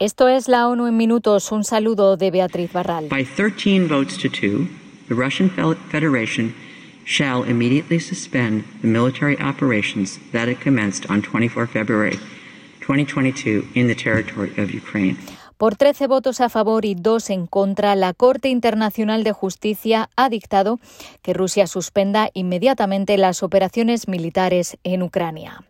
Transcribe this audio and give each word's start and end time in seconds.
Esto 0.00 0.28
es 0.28 0.48
la 0.48 0.66
ONU 0.66 0.86
en 0.86 0.96
minutos. 0.96 1.52
Un 1.52 1.62
saludo 1.62 2.16
de 2.16 2.30
Beatriz 2.30 2.72
Barral. 2.72 3.08
By 3.10 3.22
13 3.22 3.86
votes 3.86 4.16
to 4.16 4.30
2, 4.30 4.66
the 5.08 5.14
Russian 5.14 5.50
Federation 5.50 6.54
shall 7.04 7.44
immediately 7.44 8.00
suspend 8.00 8.64
the 8.80 8.88
military 8.88 9.36
operations 9.36 10.18
that 10.32 10.48
it 10.48 10.58
commenced 10.58 11.04
on 11.10 11.20
24 11.20 11.66
February 11.66 12.18
2022 12.80 13.68
in 13.74 13.88
the 13.88 13.94
territory 13.94 14.54
of 14.56 14.74
Ukraine. 14.74 15.18
Por 15.58 15.76
13 15.76 16.06
votos 16.06 16.40
a 16.40 16.48
favor 16.48 16.86
y 16.86 16.94
dos 16.94 17.28
en 17.28 17.46
contra, 17.46 17.94
la 17.94 18.14
Corte 18.14 18.48
Internacional 18.48 19.22
de 19.22 19.32
Justicia 19.32 20.08
ha 20.16 20.30
dictado 20.30 20.80
que 21.20 21.34
Rusia 21.34 21.66
suspenda 21.66 22.30
inmediatamente 22.32 23.18
las 23.18 23.42
operaciones 23.42 24.08
militares 24.08 24.78
en 24.82 25.02
Ucrania. 25.02 25.62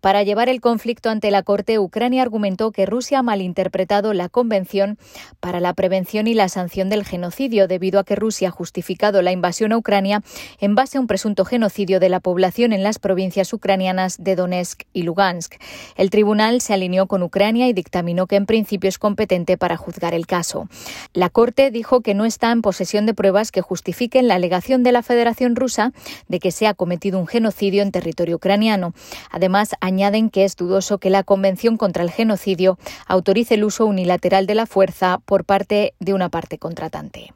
Para 0.00 0.22
llevar 0.22 0.48
el 0.48 0.60
conflicto 0.60 1.10
ante 1.10 1.30
la 1.30 1.42
Corte, 1.42 1.78
Ucrania 1.78 2.22
argumentó 2.22 2.72
que 2.72 2.86
Rusia 2.86 3.18
ha 3.18 3.22
malinterpretado 3.22 4.14
la 4.14 4.28
Convención 4.30 4.98
para 5.40 5.60
la 5.60 5.74
Prevención 5.74 6.26
y 6.26 6.34
la 6.34 6.48
Sanción 6.48 6.88
del 6.88 7.04
Genocidio, 7.04 7.68
debido 7.68 8.00
a 8.00 8.04
que 8.04 8.16
Rusia 8.16 8.48
ha 8.48 8.50
justificado 8.52 9.20
la 9.20 9.32
invasión 9.32 9.72
a 9.72 9.76
Ucrania 9.76 10.22
en 10.58 10.74
base 10.74 10.96
a 10.96 11.00
un 11.02 11.06
presunto 11.06 11.44
genocidio 11.44 12.00
de 12.00 12.08
la 12.08 12.20
población 12.20 12.72
en 12.72 12.82
las 12.82 12.98
provincias 12.98 13.52
ucranianas 13.52 14.16
de 14.18 14.36
Donetsk 14.36 14.84
y 14.94 15.02
Lugansk. 15.02 15.56
El 15.96 16.08
tribunal 16.08 16.62
se 16.62 16.72
alineó 16.72 17.06
con 17.06 17.22
Ucrania 17.22 17.68
y 17.68 17.72
dictaminó 17.74 18.26
que 18.26 18.36
en 18.36 18.46
principio 18.46 18.88
es 18.88 18.98
competente 18.98 19.58
para 19.58 19.76
juzgar 19.76 20.14
el 20.14 20.26
caso. 20.26 20.68
La 21.12 21.28
Corte 21.28 21.70
dijo 21.70 22.00
que 22.00 22.14
no 22.14 22.24
está 22.24 22.52
en 22.52 22.62
posesión 22.62 23.04
de 23.04 23.14
pruebas 23.14 23.52
que 23.52 23.60
justifiquen 23.60 24.28
la 24.28 24.36
alegación 24.36 24.82
de 24.82 24.92
la 24.92 25.02
Federación 25.02 25.56
Rusa 25.56 25.92
de 26.28 26.38
que 26.40 26.52
se 26.52 26.66
ha 26.66 26.74
cometido 26.74 27.18
un 27.18 27.26
genocidio 27.26 27.82
en 27.82 27.92
territorio 27.92 28.36
ucraniano. 28.36 28.94
Además, 29.30 29.74
añaden 29.90 30.30
que 30.30 30.44
es 30.44 30.56
dudoso 30.56 30.98
que 30.98 31.10
la 31.10 31.24
Convención 31.24 31.76
contra 31.76 32.02
el 32.02 32.10
Genocidio 32.10 32.78
autorice 33.06 33.54
el 33.54 33.64
uso 33.64 33.86
unilateral 33.86 34.46
de 34.46 34.54
la 34.54 34.66
fuerza 34.66 35.18
por 35.24 35.44
parte 35.44 35.94
de 35.98 36.14
una 36.14 36.28
parte 36.28 36.58
contratante. 36.58 37.32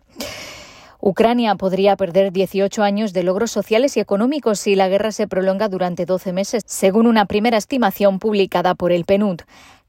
Ucrania 1.01 1.57
podría 1.57 1.97
perder 1.97 2.33
18 2.33 2.83
años 2.83 3.13
de 3.13 3.25
logros 3.25 3.51
sociales 3.51 3.97
y 3.97 4.01
económicos 4.01 4.61
si 4.61 4.75
la 4.75 4.89
guerra 4.89 5.13
se 5.13 5.29
prolonga 5.29 5.69
durante 5.69 6.07
12 6.07 6.33
meses, 6.33 6.63
según 6.65 7.07
una 7.07 7.27
primera 7.27 7.59
estimación 7.59 8.19
publicada 8.19 8.75
por 8.75 8.91
el 8.91 9.05
PNUD. 9.05 9.43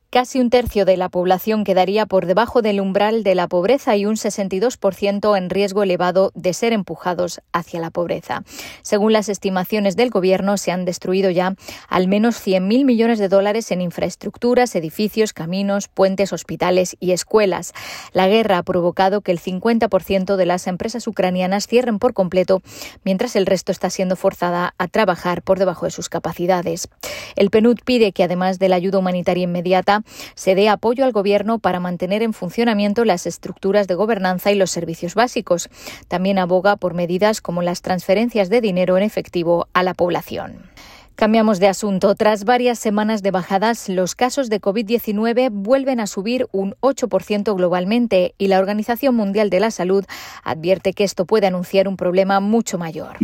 Casi 0.10 0.40
un 0.40 0.50
tercio 0.50 0.86
de 0.86 0.96
la 0.96 1.10
población 1.10 1.66
quedaría 1.66 2.06
por 2.06 2.26
debajo 2.26 2.62
del 2.62 2.80
umbral 2.80 3.24
de 3.24 3.36
la 3.36 3.50
pobreza 3.50 3.98
y 3.98 4.06
un 4.06 4.16
62% 4.16 5.38
en 5.38 5.50
riesgo 5.50 5.84
elevado 5.84 6.32
de 6.36 6.54
ser 6.54 6.72
empujados 6.72 7.42
hacia 7.52 7.82
la 7.82 7.92
pobreza. 7.92 8.44
Según 8.82 9.12
las 9.12 9.28
estimaciones 9.28 9.98
del 9.98 10.12
Gobierno, 10.12 10.56
se 10.56 10.72
han 10.72 10.86
destruido 10.86 11.32
ya 11.32 11.56
al 11.90 12.08
menos 12.08 12.38
100.000 12.38 12.86
millones 12.86 13.20
de 13.20 13.28
dólares 13.28 13.72
en 13.72 13.82
infraestructuras, 13.82 14.74
edificios, 14.76 15.34
caminos, 15.34 15.90
puentes, 15.90 16.32
hospitales 16.32 16.96
y 17.02 17.12
escuelas. 17.12 17.74
La 18.14 18.30
guerra 18.30 18.60
ha 18.60 18.64
provocado 18.64 19.20
que 19.20 19.34
el 19.34 19.42
50% 19.42 20.38
de 20.38 20.46
las 20.46 20.68
empresas 20.68 21.08
ucranianas 21.08 21.68
cierren 21.68 22.00
por 22.00 22.14
completo, 22.14 22.62
mientras 23.04 23.36
el 23.36 23.46
resto 23.46 23.74
está 23.74 23.90
siendo 23.90 24.16
forzada 24.16 24.76
a 24.78 24.88
trabajar 24.88 25.42
por 25.42 25.60
debajo 25.60 25.86
de 25.86 25.92
sus 25.92 26.08
capacidades. 26.08 26.88
El 27.36 27.50
PNUD 27.50 27.80
pide 27.84 28.14
que, 28.14 28.24
además 28.24 28.60
de 28.60 28.70
la 28.70 28.78
ayuda 28.78 29.00
humanitaria 29.00 29.44
inmediata, 29.44 30.04
se 30.36 30.56
dé 30.56 30.70
apoyo 30.70 31.06
al 31.06 31.12
Gobierno 31.12 31.60
para 31.60 31.80
mantener 31.80 32.24
en 32.24 32.34
funcionamiento 32.34 33.06
las 33.06 33.26
estructuras 33.26 33.88
de 33.88 33.96
gobernanza 33.96 34.52
y 34.52 34.56
los 34.56 34.72
servicios 34.72 35.16
básicos. 35.16 35.70
También 36.08 36.40
aboga 36.40 36.76
por 36.76 36.94
medidas 36.94 37.42
como 37.42 37.62
las 37.62 37.82
transferencias 37.82 38.50
de 38.50 38.62
dinero 38.62 38.98
en 38.98 39.04
efectivo 39.04 39.68
a 39.74 39.84
la 39.84 39.94
población. 39.94 40.75
Cambiamos 41.16 41.62
de 41.62 41.68
asunto. 41.68 42.14
Tras 42.16 42.44
varias 42.44 42.78
semanas 42.78 43.24
de 43.24 43.32
bajadas, 43.32 43.88
los 43.88 44.16
casos 44.16 44.50
de 44.50 44.60
COVID-19 44.60 45.50
vuelven 45.50 46.02
a 46.02 46.08
subir 46.08 46.48
un 46.52 46.76
8% 46.82 47.56
globalmente 47.56 48.36
y 48.38 48.48
la 48.48 48.60
Organización 48.60 49.16
Mundial 49.16 49.50
de 49.50 49.62
la 49.62 49.72
Salud 49.72 50.04
advierte 50.44 50.92
que 50.92 51.06
esto 51.06 51.26
puede 51.26 51.48
anunciar 51.48 51.88
un 51.88 51.96
problema 51.96 52.42
mucho 52.42 52.78
mayor. 52.78 53.16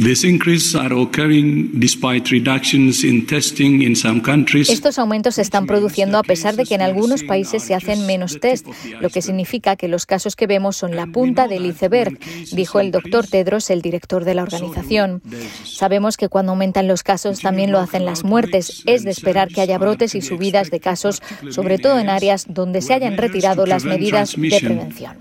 Estos 4.72 4.97
aumentos 4.97 5.35
se 5.35 5.41
están 5.41 5.66
produciendo 5.66 6.18
a 6.18 6.24
pesar 6.24 6.56
de 6.56 6.63
que 6.63 6.75
en 6.75 6.81
algunos 6.81 7.24
países 7.24 7.62
se 7.62 7.75
hacen 7.75 8.06
menos 8.06 8.40
test, 8.40 8.68
lo 9.01 9.09
que 9.09 9.22
significa 9.22 9.75
que 9.75 9.90
los 9.90 10.06
casos 10.06 10.38
que 10.38 10.47
vemos 10.47 10.78
son 10.78 10.96
la 10.96 11.07
punta 11.07 11.50
del 11.50 11.66
iceberg, 11.66 12.18
dijo 12.53 12.80
el 12.80 12.91
doctor 12.91 13.28
Tedros, 13.28 13.69
el 13.69 13.81
director 13.81 14.24
de 14.24 14.35
la 14.35 14.44
organización. 14.44 15.22
Sabemos 15.66 16.16
que 16.16 16.30
cuando 16.30 16.53
aumentan 16.53 16.88
los 16.88 17.03
casos 17.03 17.41
también 17.41 17.72
lo 17.72 17.81
hacen 17.81 18.06
las 18.06 18.24
muertes. 18.24 18.84
Es 18.86 19.03
de 19.03 19.12
esperar 19.12 19.50
que 19.50 19.62
haya 19.62 19.78
brotes 19.78 20.16
y 20.16 20.22
subidas 20.22 20.72
de 20.72 20.80
casos, 20.80 21.22
sobre 21.50 21.78
todo 21.78 22.00
en 22.00 22.09
áreas 22.09 22.46
donde 22.47 22.81
se 22.81 22.94
hayan 22.94 23.18
retirado 23.18 23.66
las 23.66 23.84
medidas 23.84 24.36
de 24.36 24.59
prevención. 24.59 25.18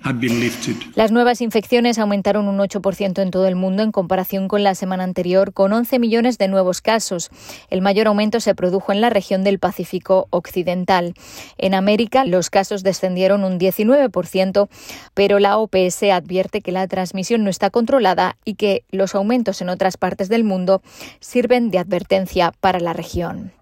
Las 0.94 1.12
nuevas 1.12 1.40
infecciones 1.40 1.98
aumentaron 1.98 2.48
un 2.48 2.58
8% 2.58 3.22
en 3.22 3.30
todo 3.30 3.46
el 3.46 3.56
mundo 3.56 3.82
en 3.82 3.92
comparación 3.92 4.48
con 4.48 4.62
la 4.62 4.74
semana 4.74 5.04
anterior, 5.04 5.52
con 5.52 5.72
11 5.72 5.98
millones 5.98 6.38
de 6.38 6.48
nuevos 6.48 6.80
casos. 6.80 7.30
El 7.68 7.82
mayor 7.82 8.06
aumento 8.06 8.40
se 8.40 8.54
produjo 8.54 8.92
en 8.92 9.00
la 9.00 9.10
región 9.10 9.44
del 9.44 9.58
Pacífico 9.58 10.26
Occidental. 10.30 11.14
En 11.58 11.74
América, 11.74 12.24
los 12.24 12.50
casos 12.50 12.82
descendieron 12.82 13.44
un 13.44 13.58
19%, 13.58 14.68
pero 15.14 15.38
la 15.38 15.58
OPS 15.58 16.02
advierte 16.12 16.60
que 16.60 16.72
la 16.72 16.86
transmisión 16.86 17.44
no 17.44 17.50
está 17.50 17.70
controlada 17.70 18.36
y 18.44 18.54
que 18.54 18.84
los 18.90 19.14
aumentos 19.14 19.60
en 19.60 19.68
otras 19.68 19.96
partes 19.96 20.28
del 20.28 20.44
mundo 20.44 20.82
sirven 21.20 21.70
de 21.70 21.78
advertencia 21.78 22.49
para 22.60 22.80
la 22.80 22.92
región. 22.92 23.52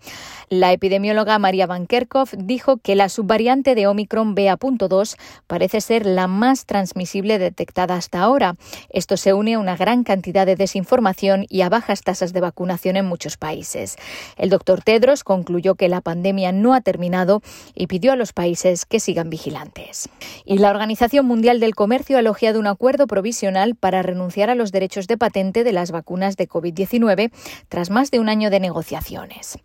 La 0.51 0.73
epidemióloga 0.73 1.39
María 1.39 1.67
Van 1.67 1.87
Kerkhoff 1.87 2.33
dijo 2.39 2.79
que 2.79 2.95
la 2.95 3.11
subvariante 3.11 3.75
de 3.75 3.87
Omicron 3.87 4.35
BA.2 4.35 5.17
parece 5.47 5.83
ser 5.83 6.07
la 6.07 6.27
más 6.27 6.65
transmisible 6.65 7.39
detectada 7.39 7.97
hasta 7.97 8.21
ahora. 8.21 8.57
Esto 8.89 9.19
se 9.19 9.35
une 9.35 9.55
a 9.55 9.59
una 9.59 9.77
gran 9.77 10.05
cantidad 10.05 10.47
de 10.47 10.57
desinformación 10.57 11.45
y 11.51 11.61
a 11.61 11.69
bajas 11.69 12.01
tasas 12.01 12.33
de 12.33 12.41
vacunación 12.41 12.97
en 12.97 13.05
muchos 13.05 13.37
países. 13.37 13.97
El 14.39 14.49
doctor 14.49 14.83
Tedros 14.83 15.23
concluyó 15.23 15.75
que 15.75 15.89
la 15.89 16.01
pandemia 16.01 16.51
no 16.51 16.73
ha 16.73 16.81
terminado 16.81 17.43
y 17.75 17.87
pidió 17.87 18.13
a 18.13 18.17
los 18.17 18.33
países 18.33 18.87
que 18.87 19.01
sigan 19.01 19.29
vigilantes. 19.29 20.09
Y 20.47 20.59
la 20.59 20.71
Organización 20.71 21.27
Mundial 21.27 21.61
del 21.61 21.75
Comercio 21.75 22.17
ha 22.17 22.21
elogiado 22.21 22.59
un 22.59 22.69
acuerdo 22.69 23.07
provisional 23.07 23.75
para 23.75 24.01
renunciar 24.01 24.49
a 24.49 24.55
los 24.55 24.73
derechos 24.73 25.09
de 25.09 25.19
patente 25.19 25.63
de 25.63 25.73
las 25.73 25.91
vacunas 25.91 26.39
de 26.39 26.49
COVID-19 26.49 27.33
tras 27.69 27.91
más 27.91 28.11
de 28.11 28.19
un 28.19 28.31
año 28.31 28.49
de 28.49 28.61
negociaciones. 28.61 29.59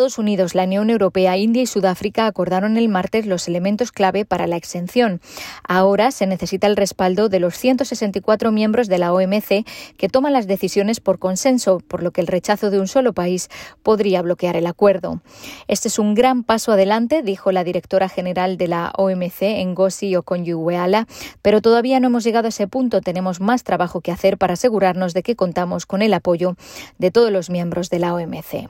Unidos, 0.00 0.54
la 0.54 0.64
Unión 0.64 0.88
Europea, 0.88 1.36
India 1.36 1.62
y 1.62 1.66
Sudáfrica 1.66 2.26
acordaron 2.26 2.78
el 2.78 2.88
martes 2.88 3.26
los 3.26 3.46
elementos 3.48 3.92
clave 3.92 4.24
para 4.24 4.46
la 4.46 4.56
exención. 4.56 5.20
Ahora 5.62 6.10
se 6.10 6.26
necesita 6.26 6.66
el 6.66 6.76
respaldo 6.76 7.28
de 7.28 7.38
los 7.38 7.54
164 7.56 8.50
miembros 8.50 8.88
de 8.88 8.96
la 8.96 9.12
OMC 9.12 9.66
que 9.98 10.08
toman 10.08 10.32
las 10.32 10.46
decisiones 10.46 11.00
por 11.00 11.18
consenso, 11.18 11.80
por 11.80 12.02
lo 12.02 12.12
que 12.12 12.22
el 12.22 12.28
rechazo 12.28 12.70
de 12.70 12.80
un 12.80 12.88
solo 12.88 13.12
país 13.12 13.50
podría 13.82 14.22
bloquear 14.22 14.56
el 14.56 14.66
acuerdo. 14.66 15.20
Este 15.68 15.88
es 15.88 15.98
un 15.98 16.14
gran 16.14 16.44
paso 16.44 16.72
adelante, 16.72 17.22
dijo 17.22 17.52
la 17.52 17.62
directora 17.62 18.08
general 18.08 18.56
de 18.56 18.68
la 18.68 18.92
OMC, 18.96 19.62
Ngozi 19.66 20.16
Okonjo-Iweala, 20.16 21.06
pero 21.42 21.60
todavía 21.60 22.00
no 22.00 22.06
hemos 22.06 22.24
llegado 22.24 22.46
a 22.46 22.48
ese 22.48 22.66
punto. 22.66 23.02
Tenemos 23.02 23.40
más 23.40 23.64
trabajo 23.64 24.00
que 24.00 24.12
hacer 24.12 24.38
para 24.38 24.54
asegurarnos 24.54 25.12
de 25.12 25.22
que 25.22 25.36
contamos 25.36 25.84
con 25.84 26.00
el 26.00 26.14
apoyo 26.14 26.56
de 26.96 27.10
todos 27.10 27.30
los 27.30 27.50
miembros 27.50 27.90
de 27.90 27.98
la 27.98 28.14
OMC. 28.14 28.66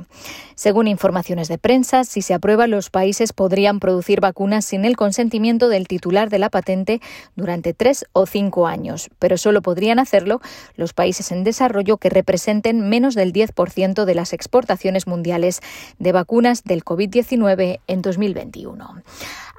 Según 0.56 0.88
información 0.88 1.19
de 1.20 1.58
prensa, 1.58 2.04
si 2.04 2.22
se 2.22 2.34
aprueba, 2.34 2.66
los 2.66 2.88
países 2.88 3.32
podrían 3.32 3.78
producir 3.78 4.20
vacunas 4.20 4.64
sin 4.64 4.84
el 4.84 4.96
consentimiento 4.96 5.68
del 5.68 5.86
titular 5.86 6.30
de 6.30 6.38
la 6.38 6.48
patente 6.48 7.00
durante 7.36 7.74
tres 7.74 8.06
o 8.12 8.26
cinco 8.26 8.66
años, 8.66 9.10
pero 9.18 9.36
solo 9.36 9.60
podrían 9.60 9.98
hacerlo 9.98 10.40
los 10.76 10.94
países 10.94 11.30
en 11.30 11.44
desarrollo 11.44 11.98
que 11.98 12.08
representen 12.08 12.88
menos 12.88 13.14
del 13.14 13.32
10% 13.32 14.04
de 14.04 14.14
las 14.14 14.32
exportaciones 14.32 15.06
mundiales 15.06 15.60
de 15.98 16.12
vacunas 16.12 16.64
del 16.64 16.84
COVID-19 16.84 17.80
en 17.86 18.02
2021. 18.02 19.02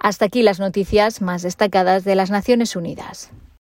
Hasta 0.02 0.26
aquí 0.26 0.42
las 0.42 0.60
noticias 0.60 1.22
más 1.22 1.44
destacadas 1.44 2.04
de 2.04 2.16
las 2.16 2.32
Naciones 2.32 2.76
Unidas. 2.76 3.32